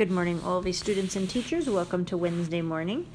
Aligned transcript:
Good 0.00 0.10
morning, 0.10 0.40
all 0.42 0.56
of 0.56 0.66
you 0.66 0.72
students 0.72 1.14
and 1.14 1.28
teachers. 1.28 1.68
Welcome 1.68 2.06
to 2.06 2.16
Wednesday 2.16 2.62
morning. 2.62 3.06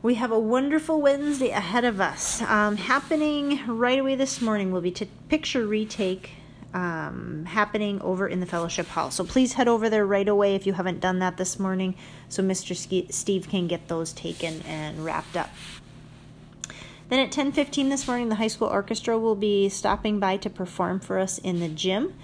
We 0.00 0.14
have 0.14 0.30
a 0.30 0.38
wonderful 0.38 1.02
Wednesday 1.02 1.50
ahead 1.50 1.84
of 1.84 2.00
us. 2.00 2.40
Um, 2.42 2.76
happening 2.76 3.66
right 3.66 3.98
away 3.98 4.14
this 4.14 4.40
morning 4.40 4.70
will 4.70 4.80
be 4.80 4.92
to 4.92 5.06
picture 5.28 5.66
retake 5.66 6.34
um, 6.72 7.46
happening 7.46 8.00
over 8.00 8.28
in 8.28 8.38
the 8.38 8.46
fellowship 8.46 8.86
hall. 8.86 9.10
So 9.10 9.24
please 9.24 9.54
head 9.54 9.66
over 9.66 9.90
there 9.90 10.06
right 10.06 10.28
away 10.28 10.54
if 10.54 10.68
you 10.68 10.74
haven't 10.74 11.00
done 11.00 11.18
that 11.18 11.36
this 11.36 11.58
morning, 11.58 11.96
so 12.28 12.44
Mr. 12.44 12.76
Steve 13.12 13.48
can 13.48 13.66
get 13.66 13.88
those 13.88 14.12
taken 14.12 14.62
and 14.68 15.04
wrapped 15.04 15.36
up. 15.36 15.50
Then 17.08 17.18
at 17.18 17.32
10:15 17.32 17.88
this 17.88 18.06
morning, 18.06 18.28
the 18.28 18.36
high 18.36 18.46
school 18.46 18.68
orchestra 18.68 19.18
will 19.18 19.34
be 19.34 19.68
stopping 19.68 20.20
by 20.20 20.36
to 20.36 20.48
perform 20.48 21.00
for 21.00 21.18
us 21.18 21.38
in 21.38 21.58
the 21.58 21.68
gym. 21.68 22.14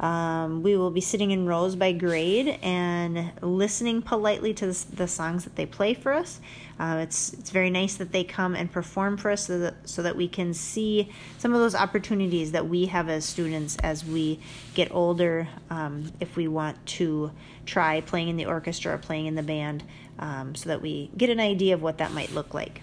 Um, 0.00 0.62
we 0.62 0.76
will 0.76 0.90
be 0.90 1.00
sitting 1.00 1.30
in 1.30 1.46
rows 1.46 1.76
by 1.76 1.92
grade 1.92 2.58
and 2.62 3.30
listening 3.40 4.02
politely 4.02 4.52
to 4.54 4.66
the, 4.66 4.86
the 4.96 5.08
songs 5.08 5.44
that 5.44 5.54
they 5.54 5.66
play 5.66 5.94
for 5.94 6.12
us. 6.12 6.40
Uh, 6.80 6.98
it's 7.00 7.32
it's 7.34 7.50
very 7.50 7.70
nice 7.70 7.94
that 7.94 8.10
they 8.10 8.24
come 8.24 8.56
and 8.56 8.70
perform 8.72 9.16
for 9.16 9.30
us 9.30 9.46
so 9.46 9.58
that, 9.60 9.88
so 9.88 10.02
that 10.02 10.16
we 10.16 10.26
can 10.26 10.52
see 10.52 11.12
some 11.38 11.54
of 11.54 11.60
those 11.60 11.76
opportunities 11.76 12.50
that 12.50 12.68
we 12.68 12.86
have 12.86 13.08
as 13.08 13.24
students 13.24 13.76
as 13.84 14.04
we 14.04 14.40
get 14.74 14.92
older. 14.92 15.46
Um, 15.70 16.10
if 16.18 16.36
we 16.36 16.48
want 16.48 16.84
to 16.86 17.30
try 17.64 18.00
playing 18.00 18.28
in 18.28 18.36
the 18.36 18.46
orchestra 18.46 18.94
or 18.94 18.98
playing 18.98 19.26
in 19.26 19.36
the 19.36 19.42
band, 19.44 19.84
um, 20.18 20.56
so 20.56 20.68
that 20.70 20.82
we 20.82 21.10
get 21.16 21.30
an 21.30 21.38
idea 21.38 21.74
of 21.74 21.82
what 21.82 21.98
that 21.98 22.12
might 22.12 22.32
look 22.32 22.52
like. 22.52 22.82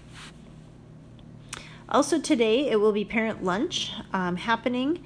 Also, 1.90 2.18
today 2.18 2.70
it 2.70 2.80
will 2.80 2.92
be 2.92 3.04
parent 3.04 3.44
lunch 3.44 3.92
um, 4.14 4.36
happening. 4.36 5.04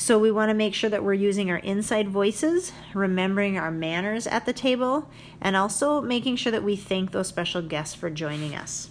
So, 0.00 0.18
we 0.18 0.30
want 0.30 0.48
to 0.48 0.54
make 0.54 0.72
sure 0.72 0.88
that 0.88 1.04
we're 1.04 1.12
using 1.12 1.50
our 1.50 1.58
inside 1.58 2.08
voices, 2.08 2.72
remembering 2.94 3.58
our 3.58 3.70
manners 3.70 4.26
at 4.26 4.46
the 4.46 4.52
table, 4.54 5.10
and 5.42 5.54
also 5.54 6.00
making 6.00 6.36
sure 6.36 6.50
that 6.50 6.64
we 6.64 6.74
thank 6.74 7.12
those 7.12 7.28
special 7.28 7.60
guests 7.60 7.94
for 7.94 8.08
joining 8.08 8.54
us. 8.54 8.88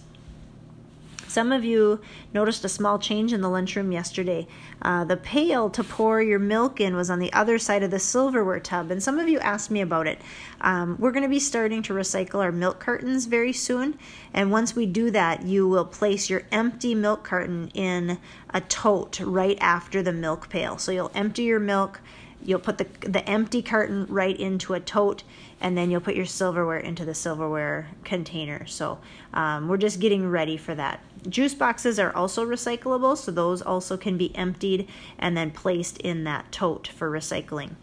Some 1.30 1.52
of 1.52 1.64
you 1.64 2.00
noticed 2.34 2.64
a 2.64 2.68
small 2.68 2.98
change 2.98 3.32
in 3.32 3.40
the 3.40 3.48
lunchroom 3.48 3.92
yesterday. 3.92 4.48
Uh, 4.82 5.04
the 5.04 5.16
pail 5.16 5.70
to 5.70 5.84
pour 5.84 6.20
your 6.20 6.40
milk 6.40 6.80
in 6.80 6.96
was 6.96 7.08
on 7.08 7.20
the 7.20 7.32
other 7.32 7.56
side 7.56 7.84
of 7.84 7.92
the 7.92 8.00
silverware 8.00 8.58
tub, 8.58 8.90
and 8.90 9.00
some 9.00 9.16
of 9.16 9.28
you 9.28 9.38
asked 9.38 9.70
me 9.70 9.80
about 9.80 10.08
it. 10.08 10.20
Um, 10.60 10.96
we're 10.98 11.12
going 11.12 11.22
to 11.22 11.28
be 11.28 11.38
starting 11.38 11.82
to 11.84 11.92
recycle 11.92 12.42
our 12.42 12.50
milk 12.50 12.80
cartons 12.80 13.26
very 13.26 13.52
soon, 13.52 13.96
and 14.34 14.50
once 14.50 14.74
we 14.74 14.86
do 14.86 15.12
that, 15.12 15.44
you 15.44 15.68
will 15.68 15.84
place 15.84 16.28
your 16.28 16.42
empty 16.50 16.96
milk 16.96 17.22
carton 17.22 17.68
in 17.74 18.18
a 18.52 18.60
tote 18.62 19.20
right 19.20 19.56
after 19.60 20.02
the 20.02 20.12
milk 20.12 20.48
pail. 20.48 20.78
So 20.78 20.90
you'll 20.90 21.12
empty 21.14 21.44
your 21.44 21.60
milk 21.60 22.00
you'll 22.44 22.58
put 22.58 22.78
the 22.78 22.86
the 23.08 23.28
empty 23.28 23.62
carton 23.62 24.06
right 24.06 24.38
into 24.38 24.74
a 24.74 24.80
tote 24.80 25.22
and 25.60 25.76
then 25.76 25.90
you'll 25.90 26.00
put 26.00 26.14
your 26.14 26.26
silverware 26.26 26.78
into 26.78 27.04
the 27.04 27.14
silverware 27.14 27.88
container 28.04 28.66
so 28.66 28.98
um, 29.34 29.68
we're 29.68 29.76
just 29.76 30.00
getting 30.00 30.28
ready 30.28 30.56
for 30.56 30.74
that 30.74 31.00
juice 31.28 31.54
boxes 31.54 31.98
are 31.98 32.14
also 32.14 32.44
recyclable 32.44 33.16
so 33.16 33.30
those 33.30 33.60
also 33.60 33.96
can 33.96 34.16
be 34.16 34.34
emptied 34.36 34.88
and 35.18 35.36
then 35.36 35.50
placed 35.50 35.98
in 35.98 36.24
that 36.24 36.50
tote 36.50 36.88
for 36.88 37.10
recycling 37.10 37.74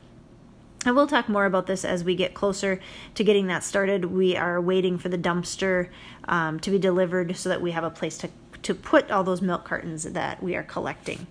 and 0.86 0.96
we'll 0.96 1.08
talk 1.08 1.28
more 1.28 1.46
about 1.46 1.68
this 1.68 1.84
as 1.84 2.04
we 2.04 2.16
get 2.16 2.34
closer 2.34 2.80
to 3.16 3.24
getting 3.24 3.48
that 3.48 3.64
started. 3.64 4.06
We 4.06 4.38
are 4.38 4.62
waiting 4.62 4.98
for 4.98 5.10
the 5.10 5.18
dumpster 5.18 5.90
um, 6.30 6.62
to 6.62 6.72
be 6.72 6.80
delivered 6.80 7.36
so 7.36 7.50
that 7.50 7.62
we 7.62 7.72
have 7.72 7.84
a 7.84 7.90
place 7.90 8.18
to, 8.20 8.30
to 8.62 8.74
put 8.74 9.12
all 9.12 9.24
those 9.26 9.42
milk 9.42 9.66
cartons 9.66 10.04
that 10.04 10.42
we 10.42 10.56
are 10.56 10.64
collecting. 10.64 11.28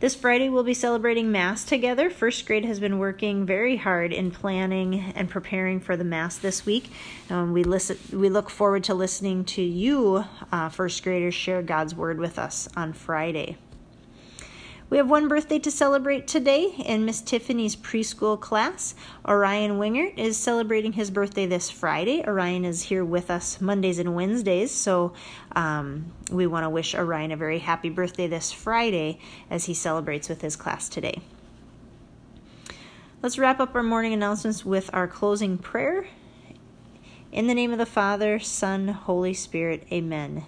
This 0.00 0.14
Friday, 0.14 0.48
we'll 0.48 0.62
be 0.62 0.74
celebrating 0.74 1.32
Mass 1.32 1.64
together. 1.64 2.08
First 2.08 2.46
grade 2.46 2.64
has 2.64 2.78
been 2.78 3.00
working 3.00 3.44
very 3.44 3.76
hard 3.76 4.12
in 4.12 4.30
planning 4.30 5.12
and 5.16 5.28
preparing 5.28 5.80
for 5.80 5.96
the 5.96 6.04
Mass 6.04 6.38
this 6.38 6.64
week. 6.64 6.92
Um, 7.30 7.52
we 7.52 7.64
listen. 7.64 7.98
We 8.12 8.28
look 8.28 8.48
forward 8.48 8.84
to 8.84 8.94
listening 8.94 9.44
to 9.46 9.62
you, 9.62 10.24
uh, 10.52 10.68
first 10.68 11.02
graders, 11.02 11.34
share 11.34 11.62
God's 11.62 11.96
word 11.96 12.20
with 12.20 12.38
us 12.38 12.68
on 12.76 12.92
Friday. 12.92 13.56
We 14.90 14.96
have 14.96 15.10
one 15.10 15.28
birthday 15.28 15.58
to 15.58 15.70
celebrate 15.70 16.26
today 16.26 16.72
in 16.78 17.04
Miss 17.04 17.20
Tiffany's 17.20 17.76
preschool 17.76 18.40
class. 18.40 18.94
Orion 19.26 19.78
Wingert 19.78 20.16
is 20.16 20.38
celebrating 20.38 20.94
his 20.94 21.10
birthday 21.10 21.44
this 21.44 21.68
Friday. 21.68 22.24
Orion 22.26 22.64
is 22.64 22.84
here 22.84 23.04
with 23.04 23.30
us 23.30 23.60
Mondays 23.60 23.98
and 23.98 24.14
Wednesdays, 24.14 24.70
so 24.70 25.12
um, 25.54 26.10
we 26.30 26.46
want 26.46 26.64
to 26.64 26.70
wish 26.70 26.94
Orion 26.94 27.32
a 27.32 27.36
very 27.36 27.58
happy 27.58 27.90
birthday 27.90 28.28
this 28.28 28.50
Friday 28.50 29.20
as 29.50 29.66
he 29.66 29.74
celebrates 29.74 30.30
with 30.30 30.40
his 30.40 30.56
class 30.56 30.88
today. 30.88 31.20
Let's 33.20 33.38
wrap 33.38 33.60
up 33.60 33.74
our 33.74 33.82
morning 33.82 34.14
announcements 34.14 34.64
with 34.64 34.88
our 34.94 35.06
closing 35.06 35.58
prayer. 35.58 36.06
In 37.30 37.46
the 37.46 37.54
name 37.54 37.72
of 37.72 37.78
the 37.78 37.84
Father, 37.84 38.38
Son, 38.38 38.88
Holy 38.88 39.34
Spirit, 39.34 39.86
amen. 39.92 40.44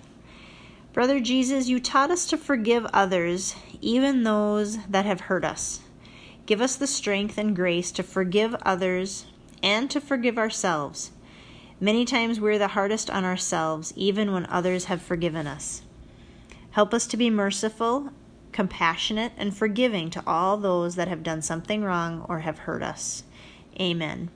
Brother 0.93 1.21
Jesus, 1.21 1.69
you 1.69 1.79
taught 1.79 2.11
us 2.11 2.27
to 2.27 2.37
forgive 2.37 2.85
others, 2.87 3.55
even 3.81 4.25
those 4.25 4.85
that 4.87 5.05
have 5.05 5.23
hurt 5.23 5.45
us. 5.45 5.81
Give 6.47 6.61
us 6.61 6.75
the 6.75 6.89
strength 6.89 7.39
and 7.39 7.55
grace 7.55 7.93
to 7.93 8.03
forgive 8.03 8.57
others 8.63 9.27
and 9.63 9.89
to 9.91 10.01
forgive 10.01 10.37
ourselves. 10.37 11.13
Many 11.79 12.05
times 12.05 12.41
we're 12.41 12.59
the 12.59 12.69
hardest 12.69 13.09
on 13.09 13.25
ourselves, 13.25 13.93
even 13.95 14.33
when 14.33 14.47
others 14.47 14.87
have 14.87 15.01
forgiven 15.01 15.47
us. 15.47 15.83
Help 16.73 16.93
us 16.93 17.07
to 17.07 17.17
be 17.17 17.31
merciful, 17.31 18.11
compassionate, 18.51 19.33
and 19.37 19.57
forgiving 19.57 20.11
to 20.11 20.23
all 20.27 20.57
those 20.57 20.97
that 20.97 21.07
have 21.07 21.23
done 21.23 21.41
something 21.41 21.85
wrong 21.85 22.27
or 22.29 22.41
have 22.41 22.59
hurt 22.59 22.83
us. 22.83 23.23
Amen. 23.81 24.29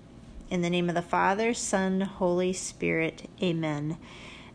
In 0.51 0.63
the 0.63 0.71
name 0.71 0.89
of 0.89 0.95
the 0.95 1.03
Father, 1.03 1.53
Son, 1.53 2.03
Holy 2.03 2.53
Spirit, 2.53 3.29
amen. 3.43 3.99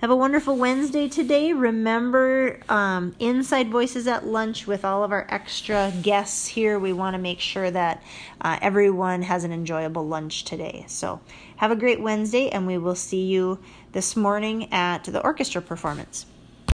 Have 0.02 0.12
a 0.12 0.16
wonderful 0.16 0.56
Wednesday 0.56 1.10
today. 1.10 1.52
Remember, 1.52 2.62
um, 2.70 3.14
Inside 3.20 3.70
Voices 3.70 4.08
at 4.08 4.26
lunch 4.26 4.66
with 4.66 4.86
all 4.86 5.04
of 5.04 5.12
our 5.12 5.28
extra 5.30 5.92
guests 6.02 6.48
here. 6.48 6.80
We 6.80 6.94
want 6.94 7.16
to 7.16 7.18
make 7.18 7.42
sure 7.42 7.70
that 7.70 8.02
uh, 8.40 8.58
everyone 8.62 9.24
has 9.24 9.44
an 9.44 9.52
enjoyable 9.52 10.08
lunch 10.08 10.46
today. 10.46 10.86
So, 10.88 11.20
have 11.58 11.72
a 11.72 11.76
great 11.76 12.00
Wednesday, 12.00 12.48
and 12.48 12.66
we 12.66 12.78
will 12.78 12.96
see 12.96 13.26
you 13.26 13.60
this 13.92 14.16
morning 14.16 14.72
at 14.72 15.04
the 15.04 15.22
orchestra 15.22 15.62
performance. 15.62 16.26